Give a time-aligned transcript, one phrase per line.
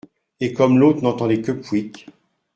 [0.39, 2.07] Et comme l’autre n’entendait que pouic